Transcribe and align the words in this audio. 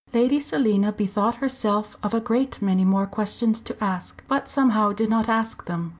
Lady 0.15 0.39
Selina 0.39 0.91
bethought 0.91 1.35
herself 1.35 1.95
of 2.01 2.11
a 2.11 2.19
great 2.19 2.59
many 2.59 2.83
more 2.83 3.05
questions 3.05 3.61
to 3.61 3.83
ask, 3.83 4.23
but 4.27 4.49
somehow 4.49 4.91
did 4.91 5.11
not 5.11 5.29
ask 5.29 5.65
them. 5.67 5.89